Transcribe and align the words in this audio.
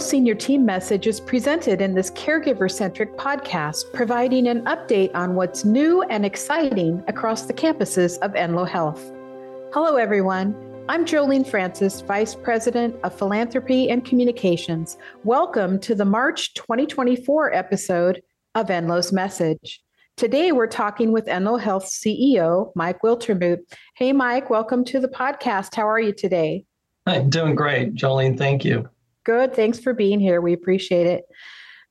Senior 0.00 0.34
team 0.34 0.64
message 0.64 1.06
is 1.06 1.18
presented 1.18 1.80
in 1.80 1.94
this 1.94 2.10
caregiver 2.12 2.70
centric 2.70 3.16
podcast, 3.16 3.92
providing 3.92 4.46
an 4.46 4.64
update 4.64 5.10
on 5.14 5.34
what's 5.34 5.64
new 5.64 6.02
and 6.02 6.24
exciting 6.24 7.02
across 7.08 7.42
the 7.42 7.52
campuses 7.52 8.18
of 8.18 8.32
Enloe 8.34 8.68
Health. 8.68 9.12
Hello, 9.72 9.96
everyone. 9.96 10.54
I'm 10.88 11.04
Jolene 11.04 11.46
Francis, 11.46 12.00
Vice 12.00 12.34
President 12.34 12.96
of 13.02 13.12
Philanthropy 13.12 13.90
and 13.90 14.04
Communications. 14.04 14.96
Welcome 15.24 15.80
to 15.80 15.94
the 15.94 16.04
March 16.04 16.54
2024 16.54 17.52
episode 17.52 18.22
of 18.54 18.68
Enloe's 18.68 19.12
Message. 19.12 19.82
Today, 20.16 20.52
we're 20.52 20.66
talking 20.68 21.12
with 21.12 21.26
Enloe 21.26 21.60
Health 21.60 21.86
CEO, 21.86 22.70
Mike 22.74 23.02
Wiltermood. 23.02 23.58
Hey, 23.96 24.12
Mike, 24.12 24.48
welcome 24.48 24.84
to 24.84 25.00
the 25.00 25.08
podcast. 25.08 25.74
How 25.74 25.88
are 25.88 26.00
you 26.00 26.12
today? 26.12 26.64
I'm 27.06 27.30
doing 27.30 27.54
great, 27.54 27.94
Jolene. 27.94 28.38
Thank 28.38 28.64
you. 28.64 28.88
Good. 29.24 29.54
Thanks 29.54 29.78
for 29.78 29.92
being 29.92 30.20
here. 30.20 30.40
We 30.40 30.52
appreciate 30.52 31.06
it. 31.06 31.24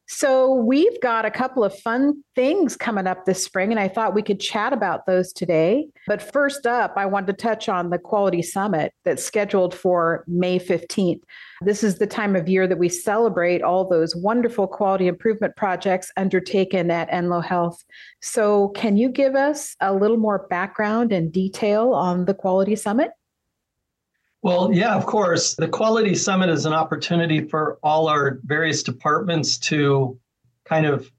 So, 0.09 0.54
we've 0.54 1.02
got 1.02 1.26
a 1.26 1.31
couple 1.31 1.66
of 1.66 1.77
fun 1.80 2.23
things 2.34 2.77
coming 2.77 3.08
up 3.08 3.26
this 3.26 3.44
spring, 3.44 3.72
and 3.72 3.80
I 3.80 3.90
thought 3.90 4.16
we 4.16 4.22
could 4.22 4.40
chat 4.40 4.72
about 4.72 5.05
those 5.05 5.34
today. 5.34 5.90
But 6.08 6.21
first 6.21 6.66
up, 6.66 6.94
I 6.95 7.05
wanted 7.05 7.27
to 7.27 7.34
touch 7.34 7.68
on 7.68 7.90
the 7.90 7.99
Quality 7.99 8.41
Summit 8.41 8.94
that's 9.04 9.21
scheduled 9.21 9.73
for 9.73 10.23
May 10.26 10.59
15th. 10.59 11.20
This 11.59 11.84
is 11.84 11.98
the 11.98 12.08
time 12.08 12.38
of 12.38 12.48
year 12.48 12.68
that 12.68 12.77
we 12.77 12.88
celebrate 12.88 13.62
all 13.62 13.85
those 13.85 14.16
wonderful 14.16 14.66
quality 14.66 15.07
improvement 15.07 15.57
projects 15.57 16.09
undertaken 16.16 16.90
at 16.90 17.09
Enloe 17.12 17.44
Health. 17.44 17.84
So, 18.21 18.70
can 18.70 18.96
you 18.96 19.09
give 19.09 19.35
us 19.35 19.76
a 19.82 19.94
little 19.94 20.18
more 20.18 20.48
background 20.49 21.12
and 21.12 21.34
detail 21.34 21.91
on 21.91 22.23
the 22.23 22.34
Quality 22.34 22.77
Summit? 22.77 23.12
Well, 24.48 24.71
yeah, 24.73 24.95
of 24.95 25.05
course. 25.05 25.55
The 25.55 25.67
Quality 25.67 26.15
Summit 26.15 26.48
is 26.48 26.65
an 26.65 26.71
opportunity 26.71 27.41
for 27.41 27.79
all 27.84 28.07
our 28.07 28.40
various 28.45 28.81
departments 28.81 29.57
to 29.57 30.17
kind 30.63 30.85
of 30.85 31.12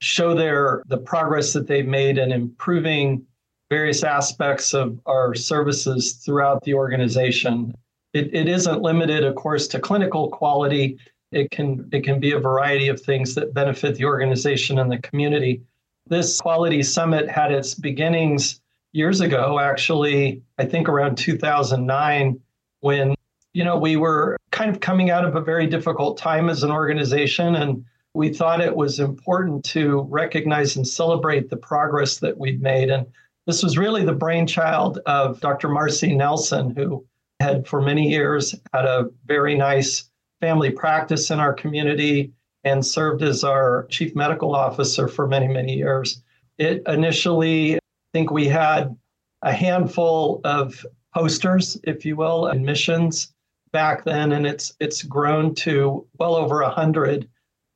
show 0.00 0.36
their 0.36 0.84
the 0.86 0.98
progress 0.98 1.52
that 1.54 1.66
they've 1.66 1.84
made 1.84 2.16
in 2.16 2.30
improving 2.30 3.26
various 3.70 4.04
aspects 4.04 4.72
of 4.72 5.00
our 5.06 5.34
services 5.34 6.22
throughout 6.24 6.62
the 6.62 6.74
organization. 6.74 7.74
It, 8.12 8.32
it 8.32 8.46
isn't 8.46 8.82
limited, 8.82 9.24
of 9.24 9.34
course, 9.34 9.66
to 9.66 9.80
clinical 9.80 10.28
quality. 10.28 10.96
It 11.32 11.50
can 11.50 11.88
it 11.90 12.04
can 12.04 12.20
be 12.20 12.30
a 12.34 12.38
variety 12.38 12.86
of 12.86 13.00
things 13.00 13.34
that 13.34 13.52
benefit 13.52 13.96
the 13.96 14.04
organization 14.04 14.78
and 14.78 14.92
the 14.92 14.98
community. 14.98 15.60
This 16.06 16.40
Quality 16.40 16.84
Summit 16.84 17.28
had 17.28 17.50
its 17.50 17.74
beginnings 17.74 18.60
years 18.92 19.20
ago, 19.20 19.58
actually, 19.58 20.42
I 20.56 20.66
think 20.66 20.88
around 20.88 21.16
2009 21.16 22.40
when 22.80 23.14
you 23.52 23.64
know 23.64 23.78
we 23.78 23.96
were 23.96 24.36
kind 24.50 24.70
of 24.70 24.80
coming 24.80 25.10
out 25.10 25.24
of 25.24 25.36
a 25.36 25.40
very 25.40 25.66
difficult 25.66 26.18
time 26.18 26.48
as 26.48 26.62
an 26.62 26.70
organization 26.70 27.54
and 27.54 27.84
we 28.14 28.32
thought 28.32 28.60
it 28.60 28.74
was 28.74 28.98
important 28.98 29.64
to 29.64 30.00
recognize 30.10 30.76
and 30.76 30.86
celebrate 30.86 31.48
the 31.48 31.56
progress 31.56 32.18
that 32.18 32.36
we'd 32.38 32.60
made 32.62 32.90
and 32.90 33.06
this 33.46 33.62
was 33.62 33.78
really 33.78 34.04
the 34.04 34.12
brainchild 34.12 34.98
of 35.06 35.40
Dr. 35.40 35.68
Marcy 35.68 36.14
Nelson 36.14 36.74
who 36.74 37.04
had 37.40 37.66
for 37.66 37.80
many 37.80 38.08
years 38.08 38.54
had 38.72 38.84
a 38.84 39.08
very 39.26 39.54
nice 39.54 40.08
family 40.40 40.70
practice 40.70 41.30
in 41.30 41.40
our 41.40 41.52
community 41.52 42.32
and 42.64 42.84
served 42.84 43.22
as 43.22 43.42
our 43.44 43.86
chief 43.90 44.14
medical 44.14 44.54
officer 44.54 45.08
for 45.08 45.26
many 45.26 45.48
many 45.48 45.76
years 45.76 46.22
it 46.58 46.82
initially 46.86 47.76
i 47.76 47.80
think 48.12 48.30
we 48.30 48.46
had 48.46 48.96
a 49.42 49.52
handful 49.52 50.40
of 50.44 50.84
posters, 51.14 51.78
if 51.84 52.04
you 52.04 52.16
will, 52.16 52.46
admissions 52.46 53.32
back 53.72 54.04
then, 54.04 54.32
and 54.32 54.46
it's 54.46 54.74
it's 54.80 55.02
grown 55.02 55.54
to 55.56 56.06
well 56.18 56.34
over 56.34 56.62
a 56.62 56.70
hundred. 56.70 57.28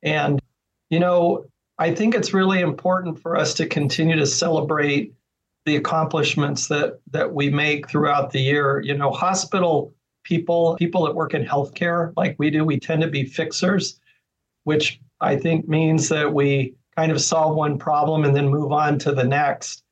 And 0.03 0.41
you 0.91 0.99
know, 0.99 1.47
I 1.79 1.95
think 1.95 2.15
it's 2.15 2.35
really 2.35 2.61
important 2.61 3.21
for 3.21 3.37
us 3.37 3.55
to 3.55 3.67
continue 3.67 4.17
to 4.17 4.27
celebrate 4.27 5.15
the 5.67 5.77
accomplishments 5.77 6.69
that 6.69 7.01
that 7.11 7.33
we 7.33 7.51
make 7.51 7.89
throughout 7.89 8.31
the 8.31 8.41
year. 8.41 8.81
You 8.81 8.97
know, 8.97 9.11
hospital 9.11 9.95
people, 10.25 10.75
people 10.77 11.05
that 11.05 11.15
work 11.15 11.35
in 11.35 11.45
healthcare 11.45 12.13
like 12.17 12.37
we 12.39 12.51
do, 12.51 12.65
we 12.65 12.81
tend 12.81 13.03
to 13.03 13.09
be 13.09 13.25
fixers, 13.25 14.01
which 14.65 15.01
I 15.21 15.37
think 15.37 15.69
means 15.69 16.09
that 16.09 16.33
we 16.33 16.75
kind 16.97 17.13
of 17.13 17.21
solve 17.21 17.57
one 17.57 17.79
problem 17.79 18.25
and 18.25 18.35
then 18.35 18.49
move 18.49 18.73
on 18.73 18.99
to 19.01 19.13
the 19.13 19.25
next. 19.25 19.84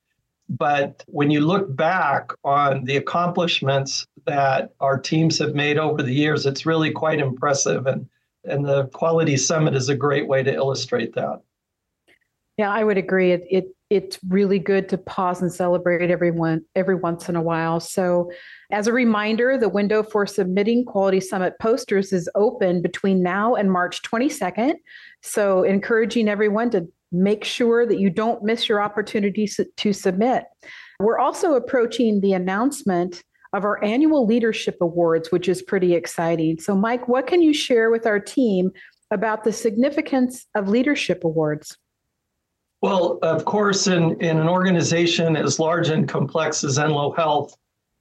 But 0.59 1.03
when 1.07 1.31
you 1.31 1.41
look 1.41 1.75
back 1.75 2.33
on 2.45 2.85
the 2.85 2.97
accomplishments 2.97 4.07
that 4.27 4.73
our 4.81 4.99
teams 4.99 5.39
have 5.39 5.55
made 5.55 5.79
over 5.79 6.03
the 6.03 6.13
years, 6.13 6.45
it's 6.45 6.67
really 6.67 6.91
quite 6.91 7.21
impressive. 7.21 7.87
And, 7.87 8.07
and 8.45 8.65
the 8.65 8.87
Quality 8.89 9.39
Summit 9.39 9.75
is 9.75 9.89
a 9.89 9.97
great 9.97 10.29
way 10.29 10.43
to 10.43 10.53
illustrate 10.53 11.15
that. 11.15 11.41
Yeah, 12.59 12.71
I 12.71 12.85
would 12.85 12.99
agree. 12.99 13.33
It, 13.33 13.45
it 13.51 13.65
it's 13.89 14.19
really 14.29 14.59
good 14.59 14.89
to 14.89 14.99
pause 14.99 15.43
and 15.43 15.53
celebrate 15.53 16.11
everyone 16.11 16.63
every 16.75 16.95
once 16.95 17.29
in 17.29 17.37
a 17.37 17.43
while. 17.43 17.79
So, 17.81 18.31
as 18.71 18.87
a 18.87 18.93
reminder, 18.93 19.59
the 19.59 19.69
window 19.69 20.03
for 20.03 20.27
submitting 20.27 20.84
Quality 20.84 21.21
Summit 21.21 21.55
posters 21.61 22.13
is 22.13 22.29
open 22.34 22.81
between 22.83 23.23
now 23.23 23.55
and 23.55 23.71
March 23.71 24.03
22nd. 24.03 24.75
So, 25.23 25.63
encouraging 25.63 26.29
everyone 26.29 26.71
to 26.71 26.89
make 27.12 27.45
sure 27.45 27.87
that 27.87 27.99
you 27.99 28.11
don't 28.11 28.43
miss 28.43 28.69
your 28.69 28.83
opportunity 28.83 29.49
to 29.77 29.93
submit. 29.93 30.45
We're 30.99 31.19
also 31.19 31.55
approaching 31.55 32.21
the 32.21 32.33
announcement 32.33 33.23
of 33.53 33.65
our 33.65 33.83
annual 33.84 34.27
leadership 34.27 34.78
awards, 34.81 35.31
which 35.31 35.49
is 35.49 35.62
pretty 35.62 35.95
exciting. 35.95 36.59
So, 36.59 36.75
Mike, 36.75 37.06
what 37.09 37.27
can 37.27 37.43
you 37.43 37.53
share 37.53 37.91
with 37.91 38.06
our 38.06 38.19
team 38.19 38.71
about 39.11 39.45
the 39.45 39.53
significance 39.53 40.47
of 40.55 40.69
leadership 40.69 41.22
awards? 41.25 41.77
Well, 42.81 43.19
of 43.22 43.45
course, 43.45 43.87
in, 43.87 44.21
in 44.21 44.39
an 44.39 44.49
organization 44.49 45.37
as 45.37 45.61
large 45.61 45.89
and 45.89 46.09
complex 46.09 46.65
as 46.65 46.78
Enloe 46.78 47.15
Health, 47.15 47.56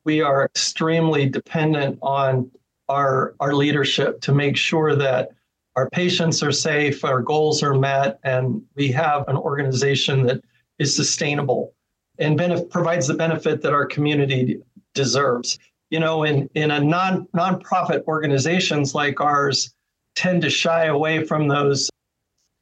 we 0.05 0.21
are 0.21 0.45
extremely 0.45 1.29
dependent 1.29 1.99
on 2.01 2.49
our, 2.89 3.35
our 3.39 3.53
leadership 3.53 4.21
to 4.21 4.33
make 4.33 4.57
sure 4.57 4.95
that 4.95 5.29
our 5.75 5.89
patients 5.89 6.43
are 6.43 6.51
safe, 6.51 7.05
our 7.05 7.21
goals 7.21 7.63
are 7.63 7.73
met, 7.73 8.19
and 8.23 8.61
we 8.75 8.91
have 8.91 9.27
an 9.27 9.37
organization 9.37 10.25
that 10.27 10.41
is 10.79 10.95
sustainable 10.95 11.73
and 12.19 12.37
benef- 12.37 12.69
provides 12.69 13.07
the 13.07 13.13
benefit 13.13 13.61
that 13.61 13.73
our 13.73 13.85
community 13.85 14.61
deserves. 14.93 15.59
You 15.89 15.99
know, 15.99 16.23
in, 16.23 16.49
in 16.55 16.71
a 16.71 16.79
non 16.79 17.27
nonprofit 17.35 18.03
organizations 18.05 18.93
like 18.95 19.19
ours 19.21 19.73
tend 20.15 20.41
to 20.41 20.49
shy 20.49 20.85
away 20.85 21.25
from 21.25 21.47
those 21.47 21.89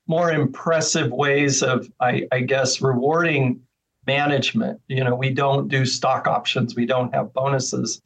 more 0.07 0.31
impressive 0.31 1.11
ways 1.11 1.61
of, 1.61 1.87
I, 1.99 2.27
I 2.31 2.41
guess, 2.41 2.81
rewarding 2.81 3.61
management. 4.07 4.81
You 4.87 5.03
know, 5.03 5.15
we 5.15 5.29
don't 5.29 5.67
do 5.67 5.85
stock 5.85 6.27
options, 6.27 6.75
we 6.75 6.85
don't 6.85 7.13
have 7.13 7.33
bonuses. 7.33 8.01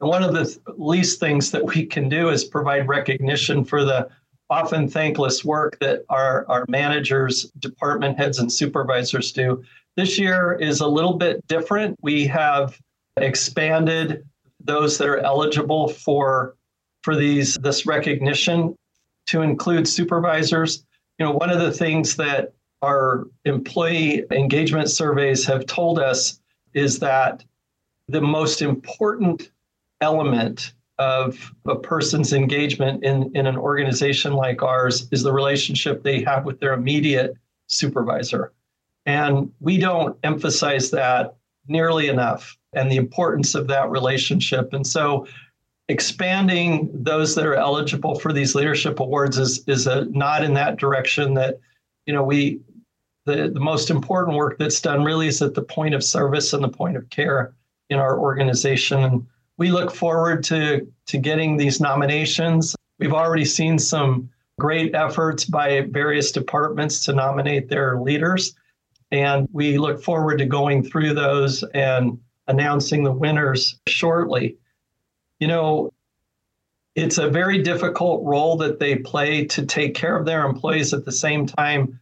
And 0.00 0.10
one 0.10 0.22
of 0.22 0.34
the 0.34 0.44
th- 0.44 0.58
least 0.76 1.20
things 1.20 1.50
that 1.52 1.64
we 1.64 1.86
can 1.86 2.10
do 2.10 2.28
is 2.28 2.44
provide 2.44 2.88
recognition 2.88 3.64
for 3.64 3.84
the 3.84 4.08
often 4.50 4.88
thankless 4.88 5.44
work 5.44 5.78
that 5.80 6.04
our, 6.08 6.46
our 6.48 6.64
managers, 6.68 7.50
department 7.58 8.18
heads, 8.18 8.38
and 8.38 8.52
supervisors 8.52 9.32
do. 9.32 9.62
This 9.96 10.18
year 10.18 10.52
is 10.60 10.80
a 10.80 10.86
little 10.86 11.14
bit 11.14 11.46
different. 11.48 11.98
We 12.02 12.26
have 12.26 12.78
expanded 13.16 14.24
those 14.62 14.98
that 14.98 15.08
are 15.08 15.18
eligible 15.18 15.88
for 15.88 16.54
for 17.02 17.16
these 17.16 17.54
this 17.62 17.86
recognition 17.86 18.74
to 19.26 19.42
include 19.42 19.88
supervisors. 19.88 20.84
You 21.18 21.26
know, 21.26 21.32
one 21.32 21.50
of 21.50 21.60
the 21.60 21.72
things 21.72 22.16
that 22.16 22.52
our 22.82 23.26
employee 23.44 24.24
engagement 24.30 24.90
surveys 24.90 25.46
have 25.46 25.66
told 25.66 25.98
us 25.98 26.40
is 26.74 26.98
that 26.98 27.44
the 28.08 28.20
most 28.20 28.60
important 28.60 29.50
element 30.00 30.74
of 30.98 31.52
a 31.66 31.76
person's 31.76 32.32
engagement 32.32 33.04
in, 33.04 33.30
in 33.34 33.46
an 33.46 33.56
organization 33.56 34.32
like 34.32 34.62
ours 34.62 35.08
is 35.12 35.22
the 35.22 35.32
relationship 35.32 36.02
they 36.02 36.22
have 36.22 36.44
with 36.44 36.58
their 36.60 36.72
immediate 36.72 37.36
supervisor. 37.66 38.52
And 39.04 39.52
we 39.60 39.78
don't 39.78 40.18
emphasize 40.22 40.90
that 40.90 41.36
nearly 41.68 42.08
enough 42.08 42.56
and 42.72 42.90
the 42.90 42.96
importance 42.96 43.54
of 43.54 43.66
that 43.68 43.90
relationship. 43.90 44.72
And 44.72 44.86
so 44.86 45.26
expanding 45.88 46.90
those 46.92 47.34
that 47.34 47.46
are 47.46 47.54
eligible 47.54 48.18
for 48.18 48.32
these 48.32 48.54
leadership 48.54 48.98
awards 48.98 49.38
is, 49.38 49.62
is 49.68 49.86
a 49.86 50.06
nod 50.06 50.44
in 50.44 50.54
that 50.54 50.76
direction 50.76 51.34
that, 51.34 51.60
you 52.06 52.14
know, 52.14 52.22
we 52.22 52.60
the, 53.26 53.50
the 53.52 53.60
most 53.60 53.90
important 53.90 54.36
work 54.36 54.56
that's 54.56 54.80
done 54.80 55.02
really 55.02 55.26
is 55.26 55.42
at 55.42 55.54
the 55.54 55.62
point 55.62 55.94
of 55.94 56.02
service 56.02 56.52
and 56.52 56.62
the 56.62 56.68
point 56.68 56.96
of 56.96 57.10
care 57.10 57.52
in 57.90 57.98
our 57.98 58.18
organization. 58.18 59.02
And 59.02 59.26
we 59.58 59.70
look 59.70 59.94
forward 59.94 60.44
to, 60.44 60.86
to 61.06 61.18
getting 61.18 61.56
these 61.56 61.80
nominations. 61.80 62.76
We've 62.98 63.12
already 63.12 63.44
seen 63.44 63.78
some 63.78 64.30
great 64.58 64.94
efforts 64.94 65.44
by 65.44 65.82
various 65.90 66.32
departments 66.32 67.04
to 67.06 67.12
nominate 67.12 67.68
their 67.68 68.00
leaders. 68.00 68.54
And 69.10 69.48
we 69.52 69.78
look 69.78 70.02
forward 70.02 70.38
to 70.38 70.46
going 70.46 70.82
through 70.82 71.14
those 71.14 71.62
and 71.74 72.18
announcing 72.48 73.04
the 73.04 73.12
winners 73.12 73.78
shortly. 73.86 74.56
You 75.40 75.48
know, 75.48 75.92
it's 76.94 77.18
a 77.18 77.28
very 77.28 77.62
difficult 77.62 78.24
role 78.24 78.56
that 78.56 78.78
they 78.78 78.96
play 78.96 79.44
to 79.46 79.66
take 79.66 79.94
care 79.94 80.16
of 80.16 80.24
their 80.24 80.46
employees 80.46 80.94
at 80.94 81.04
the 81.04 81.12
same 81.12 81.46
time 81.46 82.00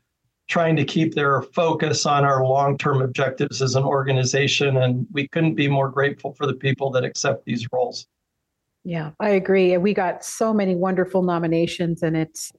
trying 0.49 0.77
to 0.77 0.85
keep 0.85 1.15
their 1.15 1.43
focus 1.43 2.05
on 2.05 2.25
our 2.25 2.45
long-term 2.45 3.01
objectives 3.01 3.63
as 3.63 3.77
an 3.77 3.85
organization 3.85 4.77
and 4.77 5.07
we 5.13 5.27
couldn't 5.29 5.55
be 5.55 5.69
more 5.69 5.89
grateful 5.89 6.35
for 6.35 6.47
the 6.47 6.55
people 6.55 6.91
that 6.91 7.05
accept 7.05 7.45
these 7.45 7.67
roles. 7.73 8.07
Yeah 8.85 9.13
i 9.21 9.31
agree. 9.31 9.77
We 9.79 9.95
got 9.95 10.25
so 10.25 10.53
many 10.53 10.75
wonderful 10.75 11.23
nominations 11.23 12.03
and 12.03 12.17
it's 12.17 12.53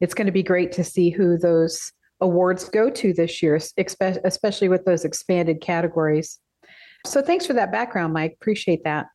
it's 0.00 0.14
going 0.14 0.26
to 0.26 0.32
be 0.32 0.42
great 0.42 0.72
to 0.72 0.84
see 0.84 1.10
who 1.10 1.36
those 1.36 1.92
awards 2.20 2.68
go 2.68 2.88
to 2.88 3.12
this 3.12 3.42
year 3.42 3.58
especially 3.76 4.68
with 4.68 4.84
those 4.84 5.04
expanded 5.04 5.60
categories. 5.60 6.38
So 7.04 7.20
thanks 7.20 7.46
for 7.46 7.54
that 7.54 7.72
background 7.72 8.12
mike. 8.12 8.36
Appreciate 8.40 8.84
that 8.84 9.06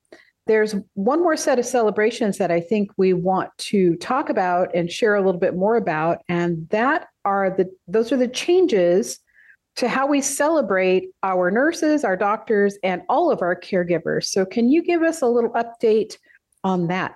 there's 0.48 0.76
one 0.94 1.22
more 1.22 1.38
set 1.38 1.60
of 1.60 1.66
celebrations 1.66 2.38
that 2.38 2.52
I 2.52 2.60
think 2.60 2.92
we 2.98 3.14
want 3.14 3.56
to 3.58 3.96
talk 3.98 4.30
about 4.30 4.74
and 4.74 4.92
share 4.92 5.16
a 5.16 5.22
little 5.22 5.40
bit 5.40 5.56
more 5.56 5.76
about, 5.76 6.20
and 6.30 6.68
that 6.70 7.10
are 7.26 7.50
the 7.56 7.70
those 7.88 8.12
are 8.12 8.18
the 8.18 8.28
changes 8.28 9.20
to 9.76 9.88
how 9.88 10.08
we 10.08 10.22
celebrate 10.22 11.10
our 11.22 11.52
nurses, 11.52 12.04
our 12.04 12.18
doctors, 12.18 12.78
and 12.84 13.04
all 13.10 13.30
of 13.30 13.42
our 13.42 13.56
caregivers. 13.56 14.26
So, 14.26 14.46
can 14.46 14.70
you 14.70 14.82
give 14.82 15.04
us 15.04 15.22
a 15.22 15.28
little 15.28 15.52
update 15.52 16.18
on 16.64 16.88
that? 16.88 17.16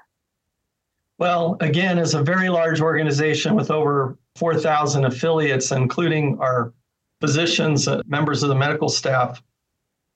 Well, 1.18 1.58
again, 1.60 2.00
as 2.00 2.14
a 2.14 2.24
very 2.24 2.50
large 2.50 2.82
organization 2.82 3.56
with 3.56 3.72
over 3.72 4.18
4,000 4.38 5.06
affiliates, 5.06 5.72
including 5.72 6.38
our 6.40 6.74
physicians, 7.20 7.88
uh, 7.88 8.02
members 8.08 8.42
of 8.42 8.50
the 8.50 8.56
medical 8.56 8.90
staff, 8.90 9.42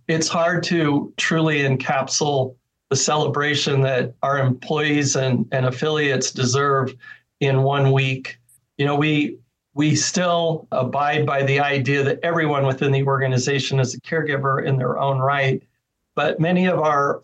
it's 0.08 0.28
hard 0.28 0.64
to 0.64 1.14
truly 1.18 1.60
encapsulate 1.60 2.56
the 2.90 2.96
celebration 2.96 3.82
that 3.82 4.14
our 4.22 4.38
employees 4.38 5.16
and, 5.16 5.48
and 5.52 5.66
affiliates 5.66 6.32
deserve 6.32 6.96
in 7.40 7.64
one 7.64 7.92
week. 7.92 8.40
You 8.78 8.86
know, 8.86 8.96
we 8.96 9.38
we 9.74 9.94
still 9.96 10.68
abide 10.72 11.26
by 11.26 11.44
the 11.44 11.60
idea 11.60 12.02
that 12.04 12.20
everyone 12.24 12.66
within 12.66 12.94
the 12.94 13.04
organization 13.04 13.80
is 13.80 13.94
a 13.94 14.00
caregiver 14.02 14.66
in 14.66 14.78
their 14.78 14.98
own 14.98 15.20
right. 15.20 15.62
But 16.16 16.40
many 16.40 16.66
of 16.68 16.80
our 16.80 17.24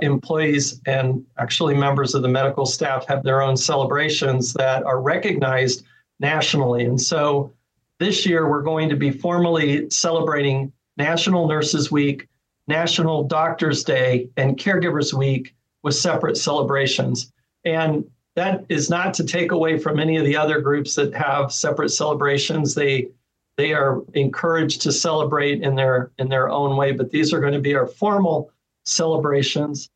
employees 0.00 0.80
and 0.86 1.24
actually 1.38 1.74
members 1.76 2.14
of 2.14 2.22
the 2.22 2.28
medical 2.28 2.66
staff 2.66 3.06
have 3.06 3.22
their 3.22 3.40
own 3.40 3.56
celebrations 3.56 4.52
that 4.54 4.82
are 4.82 5.00
recognized 5.00 5.84
nationally. 6.18 6.84
And 6.84 7.00
so 7.00 7.52
this 8.00 8.26
year 8.26 8.50
we're 8.50 8.62
going 8.62 8.88
to 8.88 8.96
be 8.96 9.10
formally 9.10 9.88
celebrating 9.90 10.72
National 10.96 11.46
Nurses 11.46 11.92
Week, 11.92 12.28
National 12.66 13.24
Doctors 13.24 13.84
Day 13.84 14.28
and 14.36 14.56
Caregivers 14.56 15.12
Week 15.12 15.54
with 15.82 15.94
separate 15.94 16.36
celebrations. 16.36 17.32
And 17.64 18.04
that 18.36 18.64
is 18.68 18.90
not 18.90 19.14
to 19.14 19.24
take 19.24 19.52
away 19.52 19.78
from 19.78 20.00
any 20.00 20.16
of 20.16 20.24
the 20.24 20.36
other 20.36 20.60
groups 20.60 20.94
that 20.96 21.14
have 21.14 21.52
separate 21.52 21.90
celebrations. 21.90 22.74
They 22.74 23.08
they 23.56 23.72
are 23.72 24.02
encouraged 24.14 24.82
to 24.82 24.92
celebrate 24.92 25.62
in 25.62 25.76
their 25.76 26.10
in 26.18 26.28
their 26.28 26.48
own 26.48 26.76
way, 26.76 26.92
but 26.92 27.10
these 27.10 27.32
are 27.32 27.40
going 27.40 27.52
to 27.52 27.60
be 27.60 27.74
our 27.74 27.86
formal 27.86 28.50
celebrations 28.84 29.90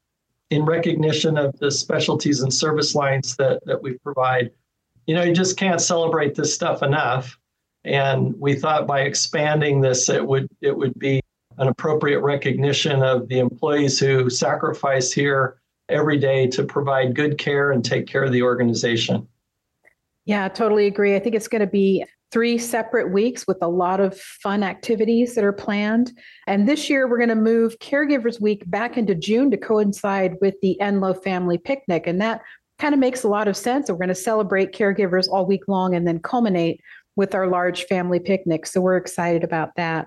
in 0.50 0.64
recognition 0.64 1.36
of 1.36 1.58
the 1.58 1.70
specialties 1.70 2.40
and 2.40 2.52
service 2.52 2.94
lines 2.94 3.36
that, 3.36 3.64
that 3.66 3.82
we 3.82 3.98
provide. 3.98 4.50
You 5.06 5.14
know, 5.14 5.22
you 5.22 5.34
just 5.34 5.56
can't 5.56 5.80
celebrate 5.80 6.34
this 6.34 6.54
stuff 6.54 6.82
enough. 6.82 7.38
And 7.84 8.38
we 8.38 8.54
thought 8.54 8.86
by 8.86 9.02
expanding 9.02 9.80
this, 9.80 10.08
it 10.08 10.24
would 10.24 10.48
it 10.60 10.76
would 10.76 10.98
be 10.98 11.20
an 11.58 11.68
appropriate 11.68 12.20
recognition 12.20 13.02
of 13.02 13.28
the 13.28 13.38
employees 13.38 13.98
who 13.98 14.30
sacrifice 14.30 15.12
here 15.12 15.58
every 15.88 16.18
day 16.18 16.46
to 16.46 16.64
provide 16.64 17.14
good 17.14 17.38
care 17.38 17.72
and 17.72 17.84
take 17.84 18.06
care 18.06 18.24
of 18.24 18.32
the 18.32 18.42
organization. 18.42 19.26
Yeah, 20.24 20.44
I 20.44 20.48
totally 20.48 20.86
agree. 20.86 21.16
I 21.16 21.18
think 21.18 21.34
it's 21.34 21.48
going 21.48 21.60
to 21.60 21.66
be 21.66 22.04
three 22.30 22.58
separate 22.58 23.10
weeks 23.10 23.46
with 23.46 23.56
a 23.62 23.68
lot 23.68 24.00
of 24.00 24.18
fun 24.18 24.62
activities 24.62 25.34
that 25.34 25.44
are 25.44 25.52
planned. 25.52 26.12
And 26.46 26.68
this 26.68 26.90
year, 26.90 27.08
we're 27.08 27.16
going 27.16 27.30
to 27.30 27.34
move 27.34 27.78
Caregivers 27.78 28.38
Week 28.40 28.62
back 28.66 28.98
into 28.98 29.14
June 29.14 29.50
to 29.50 29.56
coincide 29.56 30.34
with 30.42 30.54
the 30.60 30.76
Enloe 30.80 31.22
Family 31.22 31.56
Picnic. 31.56 32.06
And 32.06 32.20
that 32.20 32.42
kind 32.78 32.92
of 32.92 33.00
makes 33.00 33.24
a 33.24 33.28
lot 33.28 33.48
of 33.48 33.56
sense. 33.56 33.90
We're 33.90 33.96
going 33.96 34.08
to 34.08 34.14
celebrate 34.14 34.72
caregivers 34.72 35.28
all 35.28 35.46
week 35.46 35.66
long 35.66 35.94
and 35.94 36.06
then 36.06 36.20
culminate 36.20 36.80
with 37.18 37.34
our 37.34 37.48
large 37.48 37.82
family 37.86 38.20
picnic. 38.20 38.64
So 38.64 38.80
we're 38.80 38.96
excited 38.96 39.42
about 39.42 39.74
that. 39.74 40.06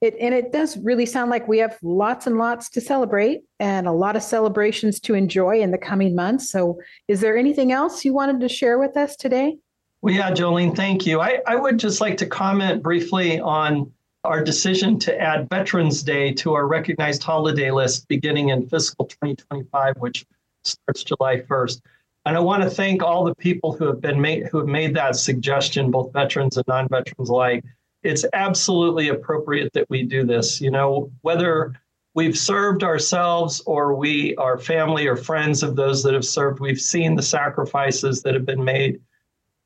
It, 0.00 0.14
and 0.20 0.32
it 0.32 0.52
does 0.52 0.78
really 0.78 1.06
sound 1.06 1.28
like 1.28 1.48
we 1.48 1.58
have 1.58 1.76
lots 1.82 2.28
and 2.28 2.38
lots 2.38 2.70
to 2.70 2.80
celebrate 2.80 3.40
and 3.58 3.88
a 3.88 3.92
lot 3.92 4.14
of 4.14 4.22
celebrations 4.22 5.00
to 5.00 5.14
enjoy 5.14 5.60
in 5.60 5.72
the 5.72 5.78
coming 5.78 6.14
months. 6.14 6.50
So, 6.50 6.78
is 7.08 7.20
there 7.20 7.36
anything 7.36 7.72
else 7.72 8.04
you 8.04 8.14
wanted 8.14 8.40
to 8.40 8.48
share 8.48 8.78
with 8.78 8.96
us 8.96 9.16
today? 9.16 9.56
Well, 10.02 10.14
yeah, 10.14 10.30
Jolene, 10.30 10.74
thank 10.74 11.04
you. 11.04 11.20
I, 11.20 11.40
I 11.48 11.56
would 11.56 11.78
just 11.78 12.00
like 12.00 12.16
to 12.18 12.26
comment 12.26 12.80
briefly 12.80 13.40
on 13.40 13.92
our 14.22 14.42
decision 14.42 15.00
to 15.00 15.20
add 15.20 15.48
Veterans 15.50 16.04
Day 16.04 16.32
to 16.34 16.54
our 16.54 16.68
recognized 16.68 17.24
holiday 17.24 17.72
list 17.72 18.06
beginning 18.06 18.50
in 18.50 18.68
fiscal 18.68 19.06
2025, 19.06 19.96
which 19.98 20.24
starts 20.62 21.02
July 21.02 21.38
1st. 21.38 21.80
And 22.24 22.36
I 22.36 22.40
want 22.40 22.62
to 22.62 22.70
thank 22.70 23.02
all 23.02 23.24
the 23.24 23.34
people 23.34 23.72
who 23.72 23.86
have 23.86 24.00
been 24.00 24.20
made 24.20 24.46
who 24.46 24.58
have 24.58 24.68
made 24.68 24.94
that 24.94 25.16
suggestion, 25.16 25.90
both 25.90 26.12
veterans 26.12 26.56
and 26.56 26.66
non-veterans 26.68 27.28
alike. 27.28 27.64
It's 28.02 28.24
absolutely 28.32 29.08
appropriate 29.08 29.72
that 29.72 29.88
we 29.90 30.04
do 30.04 30.24
this. 30.24 30.60
You 30.60 30.70
know, 30.70 31.10
whether 31.22 31.74
we've 32.14 32.36
served 32.36 32.84
ourselves 32.84 33.60
or 33.66 33.94
we 33.94 34.36
are 34.36 34.58
family 34.58 35.06
or 35.06 35.16
friends 35.16 35.62
of 35.62 35.76
those 35.76 36.02
that 36.02 36.14
have 36.14 36.24
served, 36.24 36.60
we've 36.60 36.80
seen 36.80 37.16
the 37.16 37.22
sacrifices 37.22 38.22
that 38.22 38.34
have 38.34 38.46
been 38.46 38.64
made 38.64 39.00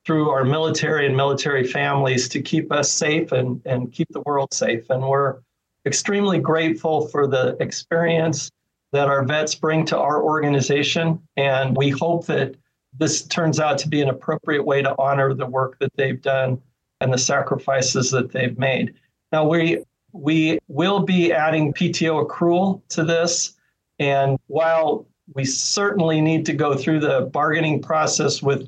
through 0.06 0.30
our 0.30 0.44
military 0.44 1.06
and 1.06 1.16
military 1.16 1.66
families 1.66 2.28
to 2.28 2.40
keep 2.40 2.70
us 2.70 2.92
safe 2.92 3.32
and, 3.32 3.60
and 3.66 3.92
keep 3.92 4.08
the 4.10 4.22
world 4.24 4.54
safe. 4.54 4.88
And 4.88 5.02
we're 5.02 5.40
extremely 5.84 6.38
grateful 6.38 7.08
for 7.08 7.26
the 7.26 7.56
experience 7.60 8.50
that 8.96 9.08
our 9.08 9.22
vets 9.24 9.54
bring 9.54 9.84
to 9.84 9.98
our 9.98 10.22
organization. 10.22 11.20
And 11.36 11.76
we 11.76 11.90
hope 11.90 12.24
that 12.26 12.54
this 12.98 13.22
turns 13.26 13.60
out 13.60 13.76
to 13.78 13.88
be 13.88 14.00
an 14.00 14.08
appropriate 14.08 14.64
way 14.64 14.80
to 14.80 14.94
honor 14.98 15.34
the 15.34 15.44
work 15.44 15.78
that 15.80 15.92
they've 15.96 16.20
done 16.20 16.58
and 17.02 17.12
the 17.12 17.18
sacrifices 17.18 18.10
that 18.12 18.32
they've 18.32 18.58
made. 18.58 18.94
Now, 19.32 19.46
we, 19.46 19.84
we 20.12 20.58
will 20.68 21.00
be 21.00 21.30
adding 21.30 21.74
PTO 21.74 22.26
accrual 22.26 22.80
to 22.88 23.04
this. 23.04 23.52
And 23.98 24.38
while 24.46 25.06
we 25.34 25.44
certainly 25.44 26.22
need 26.22 26.46
to 26.46 26.54
go 26.54 26.74
through 26.74 27.00
the 27.00 27.28
bargaining 27.32 27.82
process 27.82 28.42
with 28.42 28.66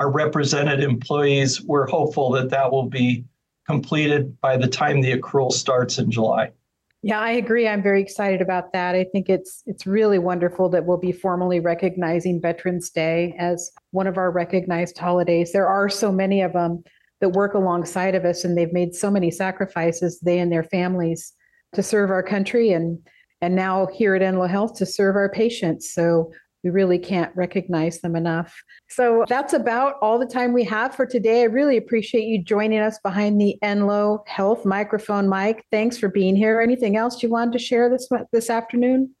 our 0.00 0.10
represented 0.10 0.80
employees, 0.80 1.62
we're 1.62 1.86
hopeful 1.86 2.32
that 2.32 2.50
that 2.50 2.72
will 2.72 2.88
be 2.88 3.24
completed 3.64 4.40
by 4.40 4.56
the 4.56 4.66
time 4.66 5.02
the 5.02 5.16
accrual 5.16 5.52
starts 5.52 5.98
in 5.98 6.10
July. 6.10 6.50
Yeah, 7.02 7.20
I 7.20 7.32
agree. 7.32 7.68
I'm 7.68 7.82
very 7.82 8.02
excited 8.02 8.40
about 8.40 8.72
that. 8.72 8.96
I 8.96 9.04
think 9.04 9.28
it's 9.28 9.62
it's 9.66 9.86
really 9.86 10.18
wonderful 10.18 10.68
that 10.70 10.84
we'll 10.84 10.98
be 10.98 11.12
formally 11.12 11.60
recognizing 11.60 12.40
Veterans 12.40 12.90
Day 12.90 13.36
as 13.38 13.70
one 13.92 14.08
of 14.08 14.16
our 14.16 14.32
recognized 14.32 14.98
holidays. 14.98 15.52
There 15.52 15.68
are 15.68 15.88
so 15.88 16.10
many 16.10 16.40
of 16.42 16.54
them 16.54 16.82
that 17.20 17.30
work 17.30 17.54
alongside 17.54 18.14
of 18.16 18.24
us 18.24 18.44
and 18.44 18.58
they've 18.58 18.72
made 18.72 18.94
so 18.94 19.10
many 19.10 19.30
sacrifices 19.30 20.18
they 20.20 20.40
and 20.40 20.50
their 20.50 20.64
families 20.64 21.32
to 21.74 21.82
serve 21.82 22.10
our 22.10 22.22
country 22.22 22.72
and 22.72 22.98
and 23.40 23.54
now 23.54 23.86
here 23.86 24.16
at 24.16 24.22
Enloe 24.22 24.50
Health 24.50 24.76
to 24.78 24.86
serve 24.86 25.14
our 25.14 25.30
patients. 25.30 25.94
So 25.94 26.32
we 26.64 26.70
really 26.70 26.98
can't 26.98 27.34
recognize 27.36 28.00
them 28.00 28.16
enough. 28.16 28.60
So 28.88 29.24
that's 29.28 29.52
about 29.52 29.94
all 30.02 30.18
the 30.18 30.26
time 30.26 30.52
we 30.52 30.64
have 30.64 30.94
for 30.94 31.06
today. 31.06 31.42
I 31.42 31.44
really 31.44 31.76
appreciate 31.76 32.24
you 32.24 32.42
joining 32.42 32.80
us 32.80 32.98
behind 33.02 33.40
the 33.40 33.56
Enloe 33.62 34.26
Health 34.26 34.64
microphone, 34.64 35.28
Mike. 35.28 35.64
Thanks 35.70 35.98
for 35.98 36.08
being 36.08 36.36
here. 36.36 36.60
Anything 36.60 36.96
else 36.96 37.22
you 37.22 37.28
wanted 37.28 37.52
to 37.52 37.58
share 37.58 37.88
this 37.88 38.08
this 38.32 38.50
afternoon? 38.50 39.14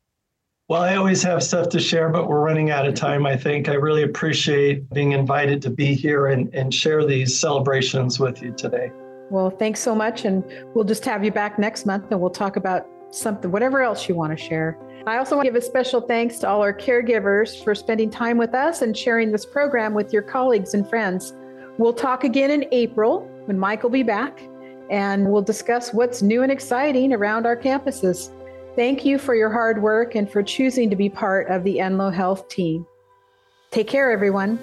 Well, 0.68 0.82
I 0.82 0.96
always 0.96 1.22
have 1.22 1.42
stuff 1.42 1.70
to 1.70 1.80
share, 1.80 2.10
but 2.10 2.28
we're 2.28 2.42
running 2.42 2.70
out 2.70 2.86
of 2.86 2.94
time, 2.94 3.24
I 3.24 3.38
think. 3.38 3.70
I 3.70 3.74
really 3.74 4.02
appreciate 4.02 4.90
being 4.90 5.12
invited 5.12 5.62
to 5.62 5.70
be 5.70 5.94
here 5.94 6.26
and, 6.26 6.54
and 6.54 6.74
share 6.74 7.06
these 7.06 7.38
celebrations 7.40 8.20
with 8.20 8.42
you 8.42 8.52
today. 8.52 8.92
Well, 9.30 9.48
thanks 9.48 9.80
so 9.80 9.94
much. 9.94 10.26
And 10.26 10.44
we'll 10.74 10.84
just 10.84 11.04
have 11.06 11.24
you 11.24 11.30
back 11.32 11.58
next 11.58 11.86
month 11.86 12.10
and 12.10 12.20
we'll 12.20 12.28
talk 12.28 12.56
about 12.56 12.86
something, 13.10 13.50
whatever 13.50 13.82
else 13.82 14.08
you 14.08 14.14
want 14.14 14.36
to 14.36 14.42
share. 14.42 14.78
I 15.06 15.16
also 15.16 15.36
want 15.36 15.46
to 15.46 15.52
give 15.52 15.62
a 15.62 15.64
special 15.64 16.00
thanks 16.00 16.38
to 16.40 16.48
all 16.48 16.60
our 16.60 16.72
caregivers 16.72 17.62
for 17.64 17.74
spending 17.74 18.10
time 18.10 18.36
with 18.36 18.54
us 18.54 18.82
and 18.82 18.96
sharing 18.96 19.32
this 19.32 19.46
program 19.46 19.94
with 19.94 20.12
your 20.12 20.22
colleagues 20.22 20.74
and 20.74 20.88
friends. 20.88 21.32
We'll 21.78 21.94
talk 21.94 22.24
again 22.24 22.50
in 22.50 22.66
April 22.72 23.20
when 23.46 23.58
Mike 23.58 23.82
will 23.82 23.90
be 23.90 24.02
back, 24.02 24.42
and 24.90 25.30
we'll 25.30 25.42
discuss 25.42 25.94
what's 25.94 26.22
new 26.22 26.42
and 26.42 26.52
exciting 26.52 27.12
around 27.12 27.46
our 27.46 27.56
campuses. 27.56 28.30
Thank 28.76 29.04
you 29.04 29.18
for 29.18 29.34
your 29.34 29.50
hard 29.50 29.82
work 29.82 30.14
and 30.14 30.30
for 30.30 30.42
choosing 30.42 30.90
to 30.90 30.96
be 30.96 31.08
part 31.08 31.48
of 31.48 31.64
the 31.64 31.78
Enloe 31.78 32.12
Health 32.12 32.48
team. 32.48 32.86
Take 33.70 33.88
care, 33.88 34.10
everyone. 34.10 34.58